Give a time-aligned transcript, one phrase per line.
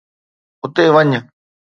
[0.63, 1.09] اتي وڃ.